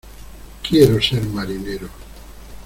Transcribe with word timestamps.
¡Quiero 0.67 0.99
ser 0.99 1.21
marinero! 1.25 1.87